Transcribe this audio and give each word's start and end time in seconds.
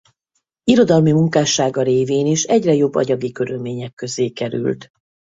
Irodalmi 0.63 1.11
munkássága 1.11 1.81
révén 1.81 2.25
is 2.25 2.43
egyre 2.43 2.73
jobb 2.73 2.95
anyagi 2.95 3.31
körülmények 3.31 3.93
közé 3.93 4.29
került. 4.29 4.91